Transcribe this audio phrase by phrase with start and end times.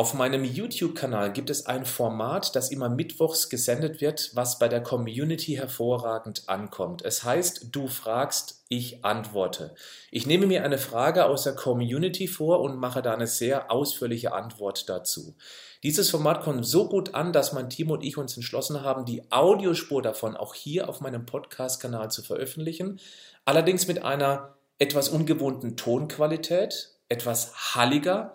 [0.00, 4.82] Auf meinem YouTube-Kanal gibt es ein Format, das immer mittwochs gesendet wird, was bei der
[4.82, 7.04] Community hervorragend ankommt.
[7.04, 9.74] Es heißt, du fragst, ich antworte.
[10.10, 14.32] Ich nehme mir eine Frage aus der Community vor und mache da eine sehr ausführliche
[14.32, 15.36] Antwort dazu.
[15.82, 19.30] Dieses Format kommt so gut an, dass mein Team und ich uns entschlossen haben, die
[19.30, 23.00] Audiospur davon auch hier auf meinem Podcast-Kanal zu veröffentlichen.
[23.44, 28.34] Allerdings mit einer etwas ungewohnten Tonqualität, etwas halliger.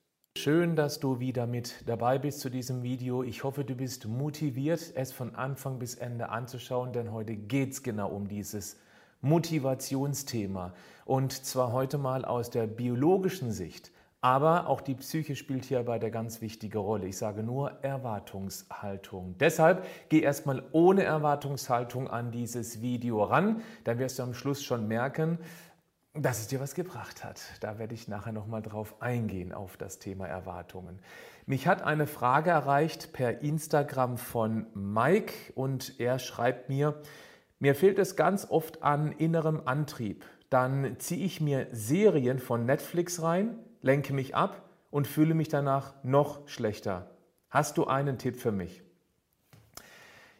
[0.37, 3.21] Schön, dass du wieder mit dabei bist zu diesem Video.
[3.21, 7.83] Ich hoffe, du bist motiviert, es von Anfang bis Ende anzuschauen, denn heute geht es
[7.83, 8.79] genau um dieses
[9.19, 10.73] Motivationsthema.
[11.03, 13.91] Und zwar heute mal aus der biologischen Sicht.
[14.21, 17.07] Aber auch die Psyche spielt hierbei eine ganz wichtige Rolle.
[17.07, 19.35] Ich sage nur Erwartungshaltung.
[19.39, 23.61] Deshalb geh erstmal ohne Erwartungshaltung an dieses Video ran.
[23.83, 25.39] Dann wirst du am Schluss schon merken,
[26.13, 27.41] dass es dir was gebracht hat.
[27.61, 30.99] Da werde ich nachher nochmal drauf eingehen, auf das Thema Erwartungen.
[31.45, 37.01] Mich hat eine Frage erreicht per Instagram von Mike und er schreibt mir,
[37.59, 40.25] mir fehlt es ganz oft an innerem Antrieb.
[40.49, 45.93] Dann ziehe ich mir Serien von Netflix rein, lenke mich ab und fühle mich danach
[46.03, 47.09] noch schlechter.
[47.49, 48.83] Hast du einen Tipp für mich?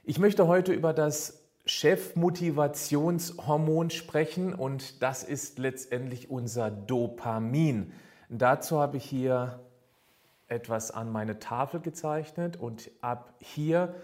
[0.03, 7.94] Ich möchte heute über das Chefmotivationshormon sprechen und das ist letztendlich unser Dopamin.
[8.30, 9.59] Dazu habe ich hier
[10.47, 13.96] etwas an meine Tafel gezeichnet und ab hier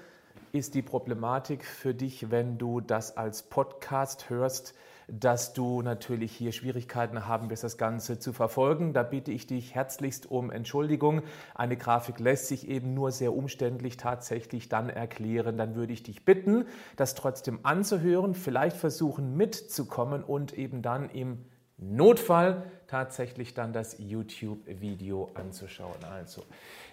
[0.52, 4.74] ist die Problematik für dich, wenn du das als Podcast hörst,
[5.08, 8.94] dass du natürlich hier Schwierigkeiten haben wirst, das Ganze zu verfolgen.
[8.94, 11.22] Da bitte ich dich herzlichst um Entschuldigung.
[11.56, 15.58] Eine Grafik lässt sich eben nur sehr umständlich tatsächlich dann erklären.
[15.58, 16.66] Dann würde ich dich bitten,
[16.98, 21.46] das trotzdem anzuhören, vielleicht versuchen mitzukommen und eben dann im
[21.78, 26.04] Notfall tatsächlich dann das YouTube-Video anzuschauen.
[26.12, 26.44] Also,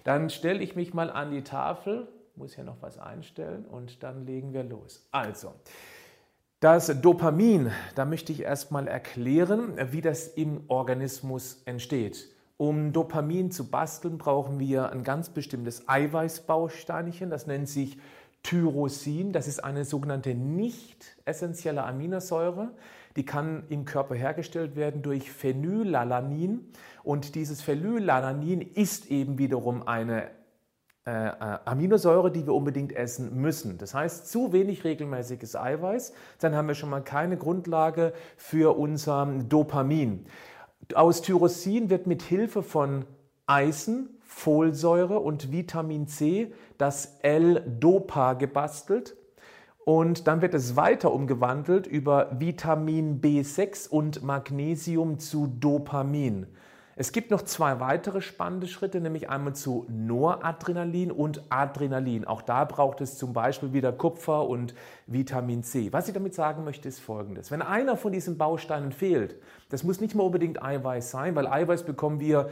[0.03, 4.25] dann stelle ich mich mal an die Tafel, muss hier noch was einstellen und dann
[4.25, 5.07] legen wir los.
[5.11, 5.53] Also,
[6.65, 12.27] das Dopamin, da möchte ich erstmal erklären, wie das im Organismus entsteht.
[12.57, 17.99] Um Dopamin zu basteln, brauchen wir ein ganz bestimmtes Eiweißbausteinchen, das nennt sich
[18.41, 19.31] Tyrosin.
[19.31, 22.71] Das ist eine sogenannte nicht essentielle Aminosäure.
[23.15, 26.65] Die kann im Körper hergestellt werden durch Phenylalanin.
[27.03, 30.31] Und dieses Phenylalanin ist eben wiederum eine
[31.07, 33.77] äh, äh, Aminosäure, die wir unbedingt essen müssen.
[33.77, 39.27] Das heißt, zu wenig regelmäßiges Eiweiß, dann haben wir schon mal keine Grundlage für unser
[39.47, 40.25] Dopamin.
[40.95, 43.05] Aus Tyrosin wird mit Hilfe von
[43.45, 49.15] Eisen, Folsäure und Vitamin C das L-Dopa gebastelt.
[49.85, 56.47] Und dann wird es weiter umgewandelt über Vitamin B6 und Magnesium zu Dopamin.
[56.97, 62.23] Es gibt noch zwei weitere spannende Schritte, nämlich einmal zu Noradrenalin und Adrenalin.
[62.23, 64.73] Auch da braucht es zum Beispiel wieder Kupfer und
[65.05, 65.91] Vitamin C.
[65.91, 67.51] Was ich damit sagen möchte, ist folgendes.
[67.51, 69.35] Wenn einer von diesen Bausteinen fehlt,
[69.69, 72.49] das muss nicht mal unbedingt Eiweiß sein, weil Eiweiß bekommen wir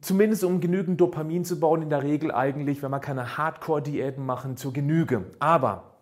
[0.00, 4.56] zumindest um genügend Dopamin zu bauen, in der Regel eigentlich, wenn wir keine Hardcore-Diäten machen,
[4.56, 5.26] zur Genüge.
[5.38, 5.98] Aber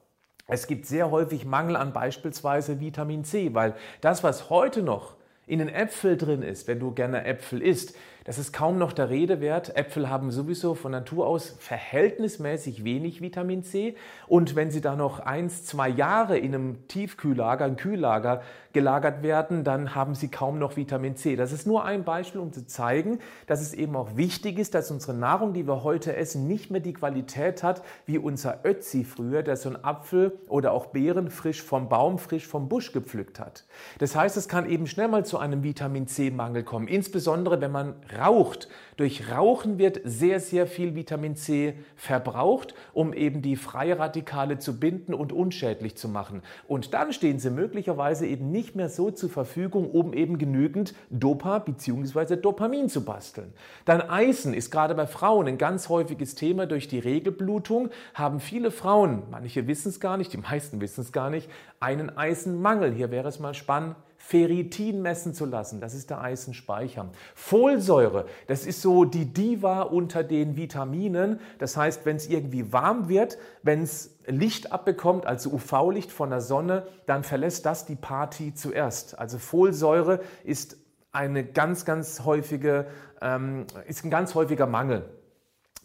[0.47, 5.61] es gibt sehr häufig Mangel an beispielsweise Vitamin C, weil das, was heute noch in
[5.61, 7.97] den Äpfel drin ist, wenn du gerne Äpfel isst,
[8.27, 9.77] das ist kaum noch der Rede wert.
[9.77, 13.95] Äpfel haben sowieso von Natur aus verhältnismäßig wenig Vitamin C.
[14.27, 18.43] Und wenn sie da noch eins, zwei Jahre in einem Tiefkühllager, einem Kühllager
[18.73, 21.37] gelagert werden, dann haben sie kaum noch Vitamin C.
[21.37, 24.91] Das ist nur ein Beispiel, um zu zeigen, dass es eben auch wichtig ist, dass
[24.91, 29.45] unsere Nahrung, die wir heute essen, nicht mehr die Qualität hat wie unser Ötzi früher,
[29.45, 33.65] der so einen Apfel oder auch Beeren frisch vom Baum, frisch vom Busch gepflückt hat.
[33.99, 37.95] Das heißt, es kann eben schnell mal zu einem Vitamin C-Mangel kommen, insbesondere wenn man
[38.19, 38.69] raucht.
[38.97, 45.13] Durch Rauchen wird sehr, sehr viel Vitamin C verbraucht, um eben die Freiradikale zu binden
[45.13, 46.43] und unschädlich zu machen.
[46.67, 51.59] Und dann stehen sie möglicherweise eben nicht mehr so zur Verfügung, um eben genügend Dopa
[51.59, 52.37] bzw.
[52.37, 53.53] Dopamin zu basteln.
[53.85, 56.67] Dann Eisen ist gerade bei Frauen ein ganz häufiges Thema.
[56.67, 61.13] Durch die Regelblutung haben viele Frauen, manche wissen es gar nicht, die meisten wissen es
[61.13, 62.93] gar nicht, einen Eisenmangel.
[62.93, 65.81] Hier wäre es mal spannend, Ferritin messen zu lassen.
[65.81, 67.11] Das ist der Eisenspeicher.
[67.35, 71.41] Folsäure, das ist so die Diva unter den Vitaminen.
[71.59, 76.41] Das heißt, wenn es irgendwie warm wird, wenn es Licht abbekommt, also UV-Licht von der
[76.41, 79.19] Sonne, dann verlässt das die Party zuerst.
[79.19, 80.77] Also Folsäure ist
[81.13, 82.87] eine ganz, ganz häufige,
[83.21, 85.09] ähm, ist ein ganz häufiger Mangel.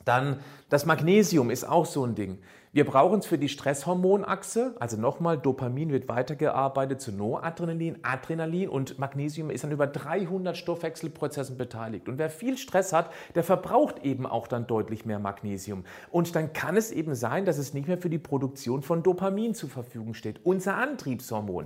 [0.03, 0.39] Dann
[0.69, 2.39] das Magnesium ist auch so ein Ding.
[2.73, 8.97] Wir brauchen es für die Stresshormonachse, also nochmal, Dopamin wird weitergearbeitet zu Noradrenalin, Adrenalin und
[8.97, 12.07] Magnesium ist an über 300 Stoffwechselprozessen beteiligt.
[12.07, 15.83] Und wer viel Stress hat, der verbraucht eben auch dann deutlich mehr Magnesium.
[16.11, 19.53] Und dann kann es eben sein, dass es nicht mehr für die Produktion von Dopamin
[19.53, 21.65] zur Verfügung steht, unser Antriebshormon.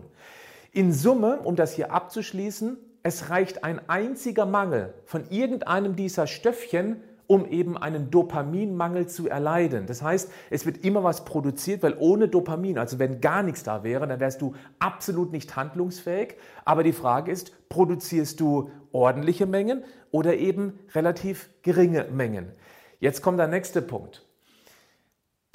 [0.72, 7.04] In Summe, um das hier abzuschließen, es reicht ein einziger Mangel von irgendeinem dieser Stöffchen,
[7.28, 9.86] um eben einen Dopaminmangel zu erleiden.
[9.88, 13.84] Das heißt, es wird immer was produziert, weil ohne Dopamin, also wenn gar nichts da
[13.84, 16.36] wäre, dann wärst du absolut nicht handlungsfähig.
[16.66, 22.52] Aber die Frage ist, produzierst du ordentliche Mengen oder eben relativ geringe Mengen?
[23.00, 24.26] Jetzt kommt der nächste Punkt.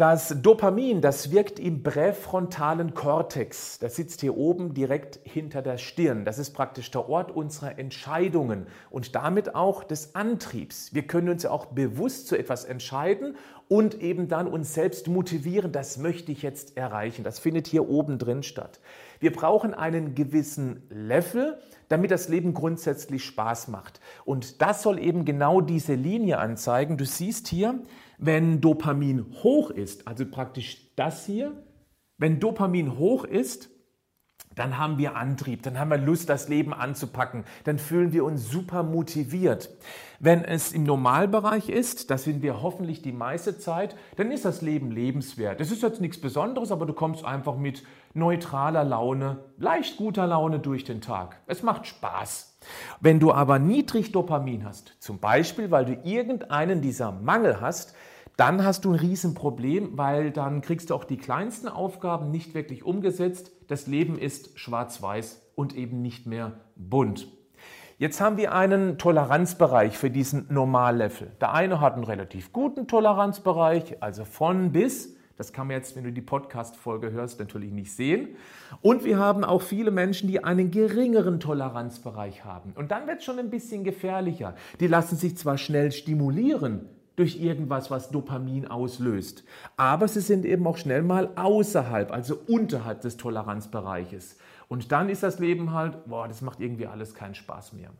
[0.00, 3.79] Das Dopamin, das wirkt im präfrontalen Kortex.
[3.81, 6.25] Das sitzt hier oben direkt hinter der Stirn.
[6.25, 10.94] Das ist praktisch der Ort unserer Entscheidungen und damit auch des Antriebs.
[10.94, 13.37] Wir können uns ja auch bewusst zu etwas entscheiden
[13.69, 17.23] und eben dann uns selbst motivieren, das möchte ich jetzt erreichen.
[17.23, 18.81] Das findet hier oben drin statt.
[19.19, 21.58] Wir brauchen einen gewissen Level,
[21.88, 24.00] damit das Leben grundsätzlich Spaß macht.
[24.25, 26.96] Und das soll eben genau diese Linie anzeigen.
[26.96, 27.82] Du siehst hier,
[28.20, 31.52] wenn Dopamin hoch ist, also praktisch das hier,
[32.19, 33.70] wenn Dopamin hoch ist,
[34.55, 38.50] dann haben wir Antrieb, dann haben wir Lust, das Leben anzupacken, dann fühlen wir uns
[38.50, 39.70] super motiviert.
[40.19, 44.61] Wenn es im Normalbereich ist, das sind wir hoffentlich die meiste Zeit, dann ist das
[44.61, 45.61] Leben lebenswert.
[45.61, 50.58] Es ist jetzt nichts Besonderes, aber du kommst einfach mit neutraler Laune, leicht guter Laune
[50.58, 51.40] durch den Tag.
[51.46, 52.58] Es macht Spaß.
[53.00, 57.94] Wenn du aber niedrig Dopamin hast, zum Beispiel weil du irgendeinen dieser Mangel hast,
[58.40, 62.84] dann hast du ein Riesenproblem, weil dann kriegst du auch die kleinsten Aufgaben nicht wirklich
[62.84, 63.52] umgesetzt.
[63.69, 67.28] Das Leben ist schwarz-weiß und eben nicht mehr bunt.
[67.98, 71.32] Jetzt haben wir einen Toleranzbereich für diesen Normallevel.
[71.38, 75.14] Der eine hat einen relativ guten Toleranzbereich, also von bis.
[75.36, 78.36] Das kann man jetzt, wenn du die Podcast-Folge hörst, natürlich nicht sehen.
[78.81, 82.72] Und wir haben auch viele Menschen, die einen geringeren Toleranzbereich haben.
[82.75, 84.54] Und dann wird es schon ein bisschen gefährlicher.
[84.81, 86.88] Die lassen sich zwar schnell stimulieren,
[87.20, 89.44] durch irgendwas, was Dopamin auslöst.
[89.76, 94.38] Aber sie sind eben auch schnell mal außerhalb, also unterhalb des Toleranzbereiches.
[94.69, 97.90] Und dann ist das Leben halt, boah, das macht irgendwie alles keinen Spaß mehr.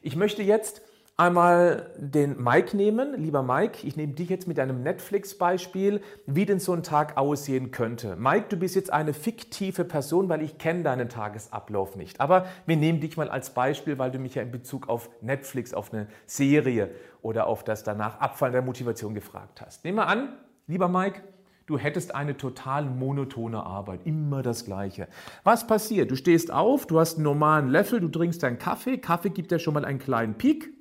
[0.00, 0.80] Ich möchte jetzt
[1.20, 3.12] einmal den Mike nehmen.
[3.22, 7.70] Lieber Mike, ich nehme dich jetzt mit einem Netflix-Beispiel, wie denn so ein Tag aussehen
[7.70, 8.16] könnte.
[8.16, 12.20] Mike, du bist jetzt eine fiktive Person, weil ich kenne deinen Tagesablauf nicht.
[12.20, 15.74] Aber wir nehmen dich mal als Beispiel, weil du mich ja in Bezug auf Netflix,
[15.74, 16.90] auf eine Serie
[17.20, 19.84] oder auf das danach Abfallen der Motivation gefragt hast.
[19.84, 20.30] Nehmen wir an,
[20.68, 21.20] lieber Mike,
[21.66, 25.06] du hättest eine total monotone Arbeit, immer das Gleiche.
[25.44, 26.10] Was passiert?
[26.10, 29.58] Du stehst auf, du hast einen normalen Löffel, du trinkst deinen Kaffee, Kaffee gibt dir
[29.58, 30.79] schon mal einen kleinen Peak,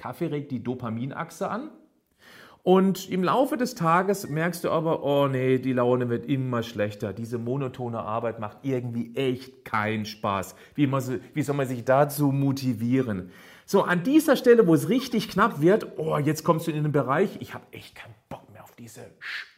[0.00, 1.70] Kaffee regt die Dopaminachse an.
[2.62, 7.12] Und im Laufe des Tages merkst du aber, oh nee, die Laune wird immer schlechter.
[7.14, 10.56] Diese monotone Arbeit macht irgendwie echt keinen Spaß.
[10.74, 11.02] Wie, man,
[11.32, 13.30] wie soll man sich dazu motivieren?
[13.64, 16.92] So, an dieser Stelle, wo es richtig knapp wird, oh, jetzt kommst du in den
[16.92, 19.50] Bereich, ich habe echt keinen Bock mehr auf diese Sch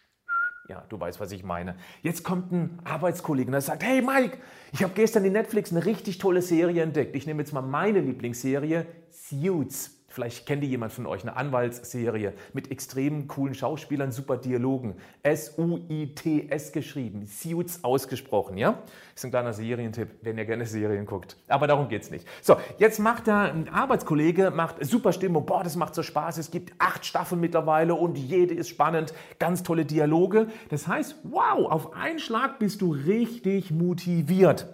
[0.68, 1.76] ja, du weißt, was ich meine.
[2.02, 4.38] Jetzt kommt ein Arbeitskollege und er sagt, hey Mike,
[4.72, 7.14] ich habe gestern in Netflix eine richtig tolle Serie entdeckt.
[7.14, 10.01] Ich nehme jetzt mal meine Lieblingsserie, Suits.
[10.12, 14.96] Vielleicht kennt ihr jemand von euch, eine Anwaltsserie mit extrem coolen Schauspielern, super Dialogen.
[15.22, 18.82] S-U-I-T-S geschrieben, Suits ausgesprochen, ja?
[19.14, 21.38] Ist ein kleiner Serientipp, wenn ihr gerne Serien guckt.
[21.48, 22.26] Aber darum geht's nicht.
[22.42, 26.36] So, jetzt macht der ein Arbeitskollege, macht super Stimmung, boah, das macht so Spaß.
[26.36, 30.48] Es gibt acht Staffeln mittlerweile und jede ist spannend, ganz tolle Dialoge.
[30.68, 34.66] Das heißt, wow, auf einen Schlag bist du richtig motiviert.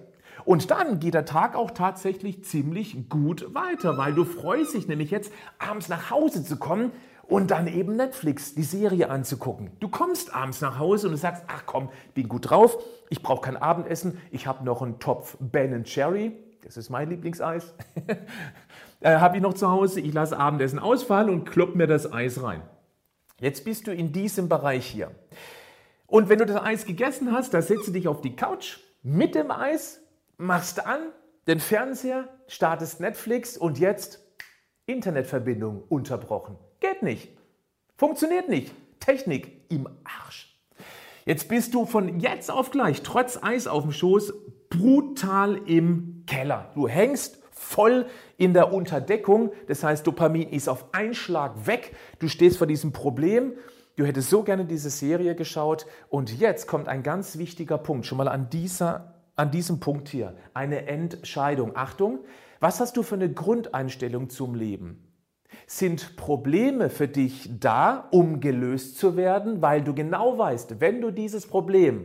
[0.48, 5.10] Und dann geht der Tag auch tatsächlich ziemlich gut weiter, weil du freust dich nämlich
[5.10, 6.90] jetzt, abends nach Hause zu kommen
[7.24, 9.72] und dann eben Netflix, die Serie anzugucken.
[9.78, 12.78] Du kommst abends nach Hause und du sagst, ach komm, bin gut drauf,
[13.10, 16.32] ich brauche kein Abendessen, ich habe noch einen Topf Ben Cherry,
[16.64, 17.74] das ist mein Lieblingseis,
[19.00, 20.00] äh, habe ich noch zu Hause.
[20.00, 22.62] Ich lasse Abendessen ausfallen und klopp mir das Eis rein.
[23.38, 25.10] Jetzt bist du in diesem Bereich hier.
[26.06, 29.34] Und wenn du das Eis gegessen hast, da setzt du dich auf die Couch mit
[29.34, 30.00] dem Eis,
[30.38, 31.00] machst an
[31.46, 34.24] den Fernseher, startest Netflix und jetzt
[34.86, 36.56] Internetverbindung unterbrochen.
[36.80, 37.28] Geht nicht.
[37.96, 38.72] Funktioniert nicht.
[39.00, 40.58] Technik im Arsch.
[41.26, 44.32] Jetzt bist du von jetzt auf gleich, trotz Eis auf dem Schoß,
[44.70, 46.70] brutal im Keller.
[46.74, 49.52] Du hängst voll in der Unterdeckung.
[49.66, 51.94] Das heißt, Dopamin ist auf einen Schlag weg.
[52.18, 53.52] Du stehst vor diesem Problem.
[53.96, 55.86] Du hättest so gerne diese Serie geschaut.
[56.08, 60.34] Und jetzt kommt ein ganz wichtiger Punkt, schon mal an, dieser, an diesem Punkt hier.
[60.52, 61.72] Eine Entscheidung.
[61.74, 62.20] Achtung,
[62.60, 65.04] was hast du für eine Grundeinstellung zum Leben?
[65.66, 71.10] Sind Probleme für dich da, um gelöst zu werden, weil du genau weißt, wenn du
[71.10, 72.04] dieses Problem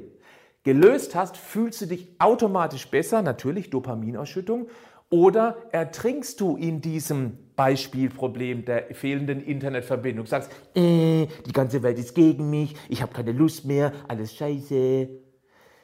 [0.64, 4.68] gelöst hast, fühlst du dich automatisch besser, natürlich Dopaminausschüttung,
[5.10, 10.26] oder ertrinkst du in diesem Beispielproblem der fehlenden Internetverbindung?
[10.26, 15.10] Sagst, äh, die ganze Welt ist gegen mich, ich habe keine Lust mehr, alles scheiße.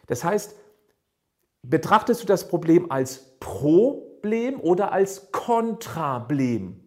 [0.07, 0.55] Das heißt,
[1.69, 6.83] betrachtest du das Problem als Problem oder als Kontrablem?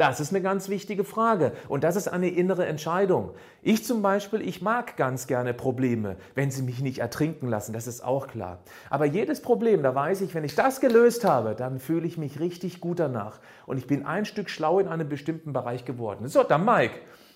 [0.00, 3.34] Das ist eine ganz wichtige Frage und das ist eine innere Entscheidung.
[3.60, 7.86] Ich zum Beispiel, ich mag ganz gerne Probleme, wenn sie mich nicht ertrinken lassen, das
[7.86, 8.60] ist auch klar.
[8.88, 12.40] Aber jedes Problem, da weiß ich, wenn ich das gelöst habe, dann fühle ich mich
[12.40, 16.28] richtig gut danach und ich bin ein Stück schlau in einem bestimmten Bereich geworden.
[16.28, 16.94] So, der Mike,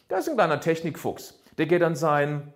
[0.09, 1.39] der ist ein kleiner Technikfuchs.
[1.59, 2.55] Der geht an seinen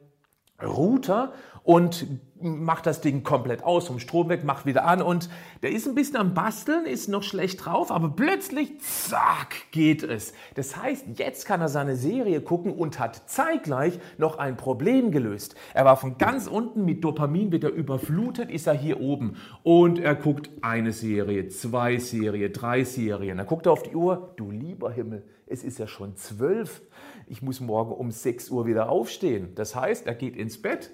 [0.63, 1.35] Router
[1.69, 2.07] und
[2.41, 5.29] macht das Ding komplett aus, vom Strom weg, macht wieder an und
[5.61, 10.33] der ist ein bisschen am Basteln, ist noch schlecht drauf, aber plötzlich, zack, geht es.
[10.55, 15.57] Das heißt, jetzt kann er seine Serie gucken und hat zeitgleich noch ein Problem gelöst.
[15.75, 20.15] Er war von ganz unten mit Dopamin wieder überflutet, ist er hier oben und er
[20.15, 23.37] guckt eine Serie, zwei Serien, drei Serien.
[23.37, 26.81] Dann guckt er auf die Uhr, du lieber Himmel, es ist ja schon zwölf.
[27.27, 29.55] Ich muss morgen um sechs Uhr wieder aufstehen.
[29.55, 30.93] Das heißt, er geht ins Bett,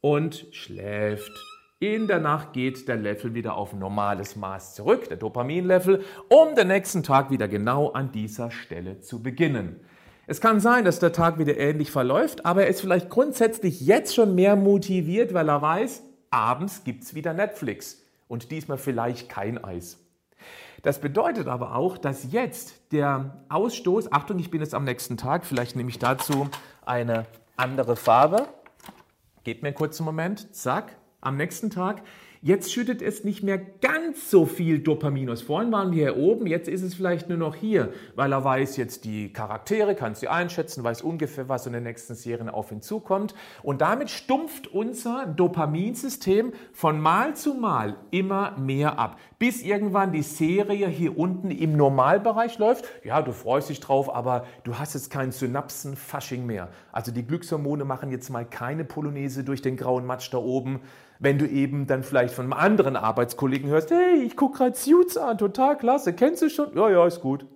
[0.00, 1.32] und schläft.
[1.78, 6.68] In der Nacht geht der Level wieder auf normales Maß zurück, der Dopaminlevel, um den
[6.68, 9.80] nächsten Tag wieder genau an dieser Stelle zu beginnen.
[10.26, 14.14] Es kann sein, dass der Tag wieder ähnlich verläuft, aber er ist vielleicht grundsätzlich jetzt
[14.14, 19.98] schon mehr motiviert, weil er weiß, abends gibt's wieder Netflix und diesmal vielleicht kein Eis.
[20.82, 25.44] Das bedeutet aber auch, dass jetzt der Ausstoß, Achtung, ich bin jetzt am nächsten Tag,
[25.44, 26.48] vielleicht nehme ich dazu
[26.86, 27.26] eine
[27.56, 28.46] andere Farbe.
[29.44, 32.02] Gebt mir einen kurzen Moment, zack, am nächsten Tag
[32.42, 35.42] Jetzt schüttet es nicht mehr ganz so viel Dopamin aus.
[35.42, 38.78] Vorhin waren wir hier oben, jetzt ist es vielleicht nur noch hier, weil er weiß
[38.78, 42.80] jetzt die Charaktere, kann sie einschätzen, weiß ungefähr, was in den nächsten Serien auf ihn
[42.80, 43.34] zukommt.
[43.62, 50.22] Und damit stumpft unser Dopaminsystem von Mal zu Mal immer mehr ab, bis irgendwann die
[50.22, 52.86] Serie hier unten im Normalbereich läuft.
[53.04, 56.70] Ja, du freust dich drauf, aber du hast jetzt kein Synapsenfasching mehr.
[56.90, 60.80] Also die Glückshormone machen jetzt mal keine Polonaise durch den grauen Matsch da oben
[61.20, 65.16] wenn du eben dann vielleicht von einem anderen Arbeitskollegen hörst, hey, ich gucke gerade Suits
[65.16, 66.74] an, total klasse, kennst du schon?
[66.74, 67.46] Ja, ja, ist gut.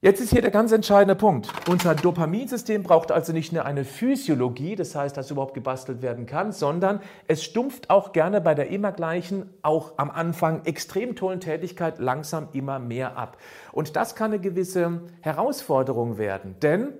[0.00, 1.48] Jetzt ist hier der ganz entscheidende Punkt.
[1.66, 6.52] Unser Dopaminsystem braucht also nicht nur eine Physiologie, das heißt, dass überhaupt gebastelt werden kann,
[6.52, 12.00] sondern es stumpft auch gerne bei der immer gleichen, auch am Anfang extrem tollen Tätigkeit
[12.00, 13.38] langsam immer mehr ab.
[13.72, 16.92] Und das kann eine gewisse Herausforderung werden, denn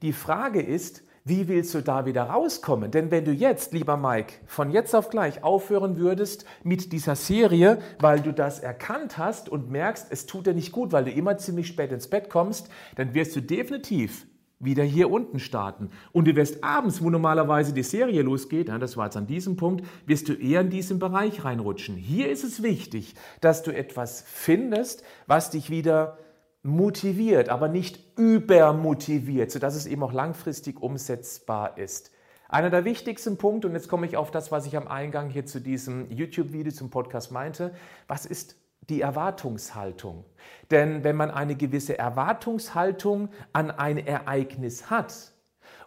[0.00, 2.90] die Frage ist, wie willst du da wieder rauskommen?
[2.90, 7.78] Denn wenn du jetzt, lieber Mike, von jetzt auf gleich aufhören würdest mit dieser Serie,
[7.98, 11.38] weil du das erkannt hast und merkst, es tut dir nicht gut, weil du immer
[11.38, 14.26] ziemlich spät ins Bett kommst, dann wirst du definitiv
[14.60, 15.88] wieder hier unten starten.
[16.12, 19.86] Und du wirst abends, wo normalerweise die Serie losgeht, das war jetzt an diesem Punkt,
[20.04, 21.96] wirst du eher in diesen Bereich reinrutschen.
[21.96, 26.18] Hier ist es wichtig, dass du etwas findest, was dich wieder
[26.64, 32.10] motiviert, aber nicht übermotiviert, sodass es eben auch langfristig umsetzbar ist.
[32.48, 35.44] Einer der wichtigsten Punkte, und jetzt komme ich auf das, was ich am Eingang hier
[35.44, 37.74] zu diesem YouTube-Video, zum Podcast meinte,
[38.08, 38.56] was ist
[38.88, 40.24] die Erwartungshaltung?
[40.70, 45.32] Denn wenn man eine gewisse Erwartungshaltung an ein Ereignis hat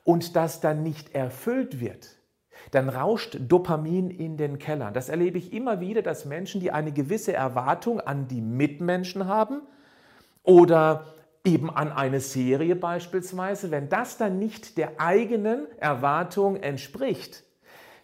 [0.03, 2.17] und das dann nicht erfüllt wird,
[2.69, 4.91] dann rauscht Dopamin in den Keller.
[4.91, 9.61] Das erlebe ich immer wieder, dass Menschen, die eine gewisse Erwartung an die Mitmenschen haben,
[10.47, 11.03] oder
[11.43, 17.43] eben an eine Serie beispielsweise, wenn das dann nicht der eigenen Erwartung entspricht,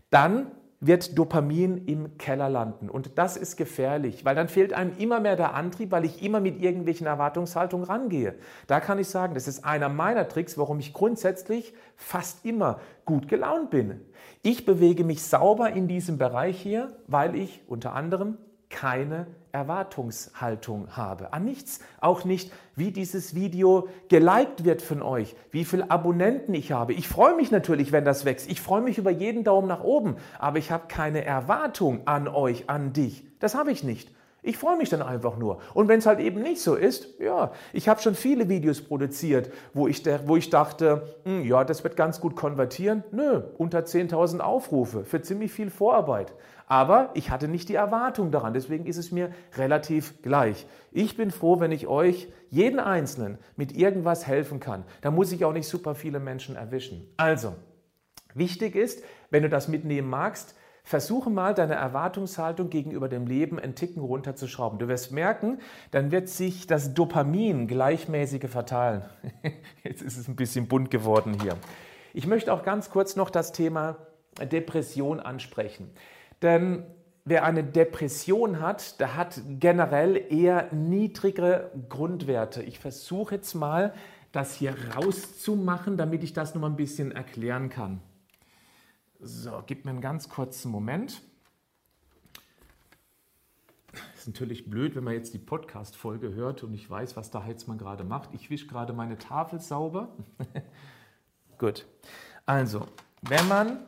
[0.10, 2.90] dann wird Dopamin im Keller landen.
[2.90, 6.42] Und das ist gefährlich, weil dann fehlt einem immer mehr der Antrieb, weil ich immer
[6.42, 8.36] mit irgendwelchen Erwartungshaltungen rangehe.
[8.68, 13.30] Da kann ich sagen, das ist einer meiner Tricks, warum ich grundsätzlich fast immer gut
[13.30, 14.02] gelaunt bin.
[14.42, 18.38] Ich bewege mich sauber in diesem Bereich hier, weil ich unter anderem
[18.74, 21.32] keine Erwartungshaltung habe.
[21.32, 21.80] An nichts.
[22.02, 26.94] Auch nicht, wie dieses Video geliked wird von euch, wie viele Abonnenten ich habe.
[26.94, 28.50] Ich freue mich natürlich, wenn das wächst.
[28.50, 30.18] Ich freue mich über jeden Daumen nach oben.
[30.40, 33.24] Aber ich habe keine Erwartung an euch, an dich.
[33.40, 34.10] Das habe ich nicht.
[34.46, 35.60] Ich freue mich dann einfach nur.
[35.74, 39.50] Und wenn es halt eben nicht so ist, ja, ich habe schon viele Videos produziert,
[39.74, 43.06] wo ich, wo ich dachte, hm, ja, das wird ganz gut konvertieren.
[43.12, 46.34] Nö, unter 10.000 Aufrufe für ziemlich viel Vorarbeit.
[46.68, 50.66] Aber ich hatte nicht die Erwartung daran, deswegen ist es mir relativ gleich.
[50.92, 54.84] Ich bin froh, wenn ich euch, jeden Einzelnen, mit irgendwas helfen kann.
[55.02, 57.08] Da muss ich auch nicht super viele Menschen erwischen.
[57.16, 57.54] Also,
[58.34, 60.56] wichtig ist, wenn du das mitnehmen magst,
[60.86, 64.80] Versuche mal, deine Erwartungshaltung gegenüber dem Leben einen Ticken runterzuschrauben.
[64.80, 65.60] Du wirst merken,
[65.92, 69.04] dann wird sich das Dopamin gleichmäßiger verteilen.
[69.84, 71.56] Jetzt ist es ein bisschen bunt geworden hier.
[72.14, 73.96] Ich möchte auch ganz kurz noch das Thema
[74.52, 75.90] Depression ansprechen.
[76.42, 76.84] Denn
[77.24, 82.62] wer eine Depression hat, der hat generell eher niedrigere Grundwerte.
[82.62, 83.94] Ich versuche jetzt mal,
[84.34, 88.02] das hier rauszumachen, damit ich das noch mal ein bisschen erklären kann.
[89.26, 91.22] So, gib mir einen ganz kurzen Moment.
[94.18, 97.78] Ist natürlich blöd, wenn man jetzt die Podcast-Folge hört und ich weiß, was der Heizmann
[97.78, 98.34] gerade macht.
[98.34, 100.14] Ich wische gerade meine Tafel sauber.
[101.58, 101.86] Gut.
[102.46, 102.86] Also,
[103.22, 103.86] wenn man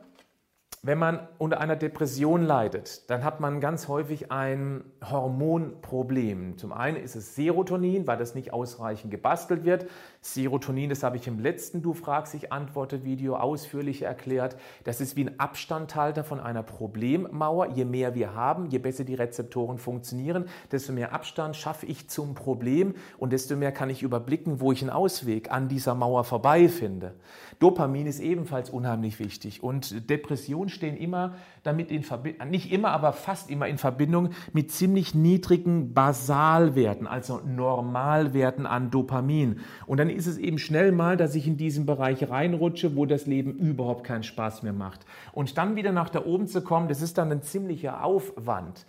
[0.86, 6.60] wenn man unter einer Depression leidet, dann hat man ganz häufig ein Hormonproblem.
[6.60, 9.88] Zum einen ist es Serotonin, weil das nicht ausreichend gebastelt wird.
[10.22, 14.58] Serotonin, das habe ich im letzten Du fragst, ich antworte Video ausführlich erklärt.
[14.84, 17.70] Das ist wie ein Abstandhalter von einer Problemmauer.
[17.70, 22.36] Je mehr wir haben, je besser die Rezeptoren funktionieren, desto mehr Abstand schaffe ich zum
[22.36, 26.70] Problem und desto mehr kann ich überblicken, wo ich einen Ausweg an dieser Mauer vorbei
[26.70, 27.16] finde.
[27.58, 33.12] Dopamin ist ebenfalls unheimlich wichtig und Depression stehen immer damit in Verbindung, nicht immer, aber
[33.14, 39.62] fast immer in Verbindung mit ziemlich niedrigen Basalwerten, also Normalwerten an Dopamin.
[39.88, 43.26] Und dann ist es eben schnell mal, dass ich in diesen Bereich reinrutsche, wo das
[43.26, 45.06] Leben überhaupt keinen Spaß mehr macht.
[45.32, 48.86] Und dann wieder nach da oben zu kommen, das ist dann ein ziemlicher Aufwand.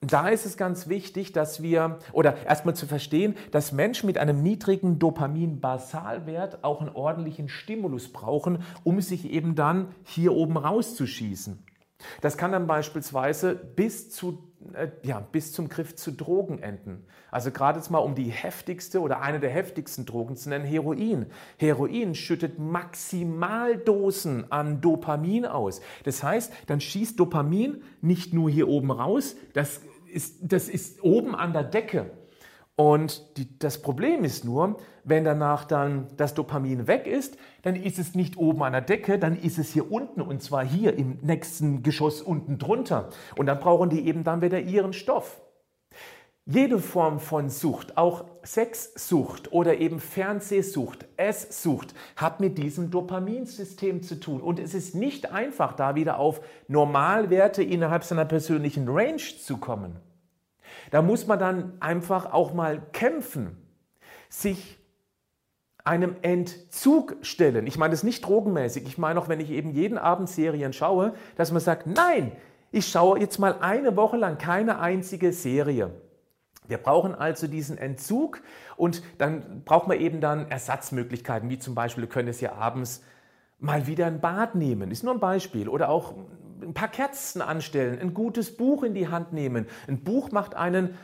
[0.00, 4.44] Da ist es ganz wichtig, dass wir, oder erstmal zu verstehen, dass Menschen mit einem
[4.44, 11.64] niedrigen Dopamin-Basalwert auch einen ordentlichen Stimulus brauchen, um sich eben dann hier oben rauszuschießen.
[12.20, 17.04] Das kann dann beispielsweise bis, zu, äh, ja, bis zum Griff zu Drogen enden.
[17.30, 21.26] Also gerade jetzt mal um die heftigste oder eine der heftigsten Drogen zu nennen, Heroin.
[21.58, 25.80] Heroin schüttet Maximaldosen an Dopamin aus.
[26.04, 31.34] Das heißt, dann schießt Dopamin nicht nur hier oben raus, das ist, das ist oben
[31.34, 32.10] an der Decke.
[32.76, 37.98] Und die, das Problem ist nur, wenn danach dann das Dopamin weg ist, dann ist
[37.98, 41.18] es nicht oben an der Decke, dann ist es hier unten und zwar hier im
[41.22, 43.08] nächsten Geschoss unten drunter.
[43.36, 45.40] Und dann brauchen die eben dann wieder ihren Stoff.
[46.50, 54.18] Jede Form von Sucht, auch Sexsucht oder eben Fernsehsucht, Esssucht, hat mit diesem Dopaminsystem zu
[54.18, 54.40] tun.
[54.40, 59.96] Und es ist nicht einfach, da wieder auf Normalwerte innerhalb seiner persönlichen Range zu kommen.
[60.90, 63.54] Da muss man dann einfach auch mal kämpfen,
[64.30, 64.78] sich
[65.84, 67.66] einem Entzug stellen.
[67.66, 68.86] Ich meine das nicht drogenmäßig.
[68.86, 72.32] Ich meine auch, wenn ich eben jeden Abend Serien schaue, dass man sagt, nein,
[72.70, 75.90] ich schaue jetzt mal eine Woche lang keine einzige Serie.
[76.68, 78.42] Wir brauchen also diesen Entzug
[78.76, 83.02] und dann braucht man eben dann Ersatzmöglichkeiten, wie zum Beispiel, wir können es ja abends
[83.58, 86.14] mal wieder ein Bad nehmen, ist nur ein Beispiel, oder auch
[86.62, 89.66] ein paar Kerzen anstellen, ein gutes Buch in die Hand nehmen.
[89.86, 90.94] Ein Buch macht einen,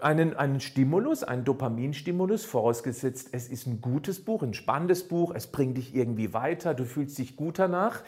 [0.00, 5.46] einen, einen Stimulus, einen Dopaminstimulus, vorausgesetzt, es ist ein gutes Buch, ein spannendes Buch, es
[5.46, 8.02] bringt dich irgendwie weiter, du fühlst dich gut danach.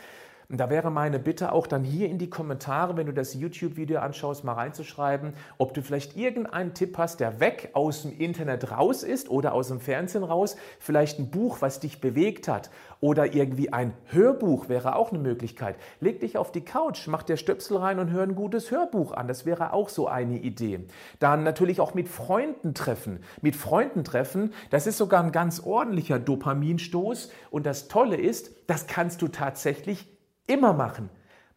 [0.49, 4.01] Und da wäre meine Bitte auch dann hier in die Kommentare, wenn du das YouTube-Video
[4.01, 9.03] anschaust, mal reinzuschreiben, ob du vielleicht irgendeinen Tipp hast, der weg aus dem Internet raus
[9.03, 10.57] ist oder aus dem Fernsehen raus.
[10.79, 15.77] Vielleicht ein Buch, was dich bewegt hat oder irgendwie ein Hörbuch wäre auch eine Möglichkeit.
[16.01, 19.29] Leg dich auf die Couch, mach dir Stöpsel rein und hör ein gutes Hörbuch an.
[19.29, 20.81] Das wäre auch so eine Idee.
[21.19, 23.21] Dann natürlich auch mit Freunden treffen.
[23.43, 27.31] Mit Freunden treffen, das ist sogar ein ganz ordentlicher Dopaminstoß.
[27.51, 30.14] Und das Tolle ist, das kannst du tatsächlich
[30.47, 31.11] immer machen.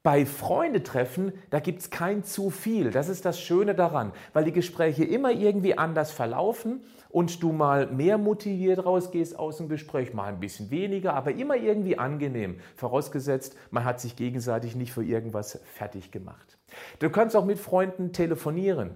[0.04, 2.92] Bei Freundetreffen, da gibt es kein zu viel.
[2.92, 7.88] Das ist das Schöne daran, weil die Gespräche immer irgendwie anders verlaufen und du mal
[7.88, 12.60] mehr motiviert rausgehst aus dem Gespräch, mal ein bisschen weniger, aber immer irgendwie angenehm.
[12.76, 16.58] Vorausgesetzt, man hat sich gegenseitig nicht für irgendwas fertig gemacht.
[17.00, 18.92] Du kannst auch mit Freunden telefonieren.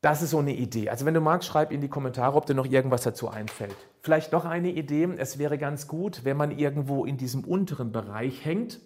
[0.00, 0.88] Das ist so eine Idee.
[0.88, 3.76] Also wenn du magst, schreib in die Kommentare, ob dir noch irgendwas dazu einfällt.
[4.00, 5.06] Vielleicht noch eine Idee.
[5.18, 8.80] Es wäre ganz gut, wenn man irgendwo in diesem unteren Bereich hängt,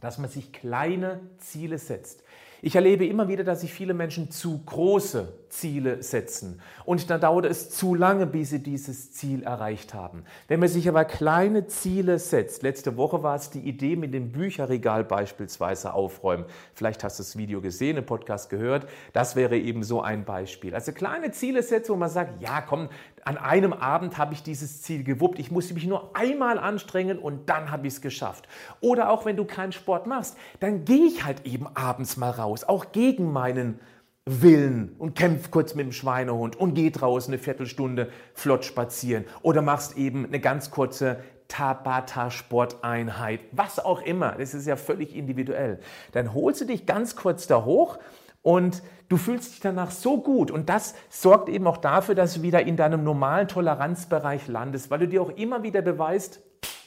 [0.00, 2.22] dass man sich kleine Ziele setzt.
[2.62, 7.46] Ich erlebe immer wieder, dass sich viele Menschen zu große Ziele setzen und dann dauert
[7.46, 10.24] es zu lange, bis sie dieses Ziel erreicht haben.
[10.48, 14.32] Wenn man sich aber kleine Ziele setzt, letzte Woche war es die Idee mit dem
[14.32, 16.44] Bücherregal beispielsweise aufräumen.
[16.74, 18.86] Vielleicht hast du das Video gesehen, im Podcast gehört.
[19.12, 20.74] Das wäre eben so ein Beispiel.
[20.74, 22.88] Also kleine Ziele setzen, wo man sagt, ja komm,
[23.24, 25.40] an einem Abend habe ich dieses Ziel gewuppt.
[25.40, 28.46] Ich musste mich nur einmal anstrengen und dann habe ich es geschafft.
[28.80, 32.64] Oder auch wenn du keinen Sport machst, dann gehe ich halt eben abends mal raus,
[32.64, 33.80] auch gegen meinen
[34.28, 39.62] Willen und kämpf kurz mit dem Schweinehund und geh draußen eine Viertelstunde flott spazieren oder
[39.62, 44.32] machst eben eine ganz kurze Tabata-Sporteinheit, was auch immer.
[44.32, 45.78] Das ist ja völlig individuell.
[46.10, 47.98] Dann holst du dich ganz kurz da hoch
[48.42, 50.50] und du fühlst dich danach so gut.
[50.50, 54.98] Und das sorgt eben auch dafür, dass du wieder in deinem normalen Toleranzbereich landest, weil
[54.98, 56.40] du dir auch immer wieder beweist,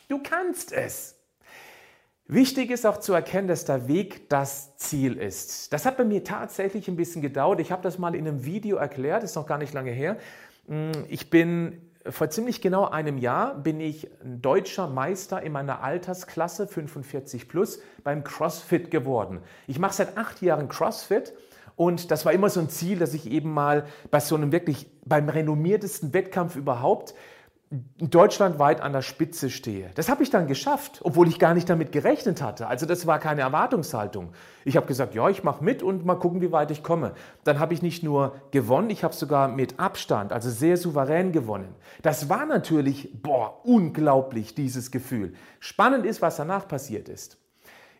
[0.09, 1.18] du kannst es.
[2.31, 5.73] Wichtig ist auch zu erkennen, dass der Weg das Ziel ist.
[5.73, 7.59] Das hat bei mir tatsächlich ein bisschen gedauert.
[7.59, 10.15] Ich habe das mal in einem Video erklärt, ist noch gar nicht lange her.
[10.67, 15.81] Hm, ich bin vor ziemlich genau einem Jahr bin ich ein deutscher Meister in meiner
[15.81, 19.39] Altersklasse 45 plus beim CrossFit geworden.
[19.65, 21.33] Ich mache seit acht Jahren CrossFit
[21.75, 24.85] und das war immer so ein Ziel, dass ich eben mal bei so einem wirklich,
[25.03, 27.15] beim renommiertesten Wettkampf überhaupt
[27.71, 29.91] deutschlandweit an der Spitze stehe.
[29.93, 32.65] Das habe ich dann geschafft, obwohl ich gar nicht damit gerechnet hatte.
[32.65, 34.33] Also das war keine Erwartungshaltung.
[34.65, 37.13] Ich habe gesagt, ja, ich mache mit und mal gucken, wie weit ich komme.
[37.43, 41.75] Dann habe ich nicht nur gewonnen, ich habe sogar mit Abstand, also sehr souverän gewonnen.
[42.01, 45.35] Das war natürlich, boah, unglaublich, dieses Gefühl.
[45.59, 47.37] Spannend ist, was danach passiert ist.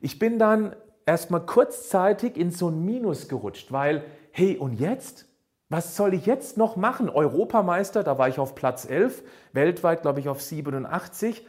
[0.01, 5.29] Ich bin dann erstmal kurzzeitig in so ein Minus gerutscht, weil, hey, und jetzt?
[5.69, 7.10] Was soll ich jetzt noch machen?
[7.10, 11.45] Europameister, da war ich auf Platz 11, weltweit glaube ich auf 87.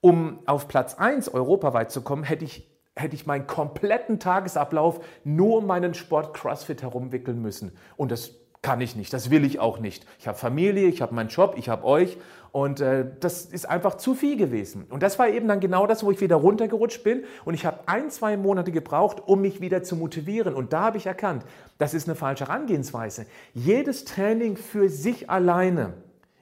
[0.00, 5.58] Um auf Platz 1 europaweit zu kommen, hätte ich, hätte ich meinen kompletten Tagesablauf nur
[5.58, 7.72] um meinen Sport CrossFit herumwickeln müssen.
[7.96, 10.06] Und das kann ich nicht, das will ich auch nicht.
[10.18, 12.18] Ich habe Familie, ich habe meinen Job, ich habe euch
[12.52, 14.84] und äh, das ist einfach zu viel gewesen.
[14.90, 17.80] Und das war eben dann genau das, wo ich wieder runtergerutscht bin und ich habe
[17.86, 20.54] ein, zwei Monate gebraucht, um mich wieder zu motivieren.
[20.54, 21.44] Und da habe ich erkannt,
[21.78, 23.26] das ist eine falsche Herangehensweise.
[23.54, 25.94] Jedes Training für sich alleine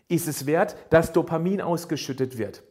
[0.08, 2.62] ist es wert, dass Dopamin ausgeschüttet wird.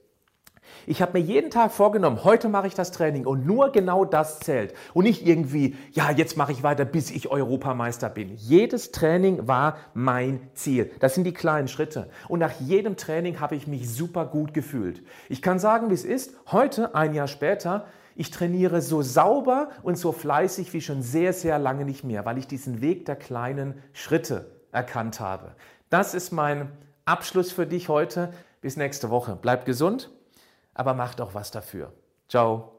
[0.89, 4.39] Ich habe mir jeden Tag vorgenommen, heute mache ich das Training und nur genau das
[4.39, 4.73] zählt.
[4.93, 8.33] Und nicht irgendwie, ja, jetzt mache ich weiter, bis ich Europameister bin.
[8.35, 10.89] Jedes Training war mein Ziel.
[10.99, 12.09] Das sind die kleinen Schritte.
[12.29, 15.03] Und nach jedem Training habe ich mich super gut gefühlt.
[15.27, 16.33] Ich kann sagen, wie es ist.
[16.51, 21.59] Heute, ein Jahr später, ich trainiere so sauber und so fleißig wie schon sehr, sehr
[21.59, 25.51] lange nicht mehr, weil ich diesen Weg der kleinen Schritte erkannt habe.
[25.89, 26.71] Das ist mein
[27.05, 28.31] Abschluss für dich heute.
[28.61, 29.37] Bis nächste Woche.
[29.39, 30.09] Bleib gesund
[30.77, 31.91] aber macht auch was dafür.
[32.29, 32.76] Ciao.